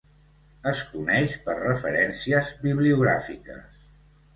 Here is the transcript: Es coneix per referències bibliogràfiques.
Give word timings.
Es 0.71 0.81
coneix 0.93 1.37
per 1.45 1.57
referències 1.59 2.53
bibliogràfiques. 2.67 3.91